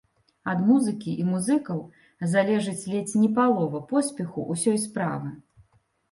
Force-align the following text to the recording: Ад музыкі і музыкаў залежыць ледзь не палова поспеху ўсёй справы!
Ад 0.51 0.59
музыкі 0.67 1.11
і 1.23 1.25
музыкаў 1.31 1.83
залежыць 2.31 2.87
ледзь 2.93 3.13
не 3.23 3.29
палова 3.35 3.81
поспеху 3.91 4.47
ўсёй 4.55 4.77
справы! 4.87 5.29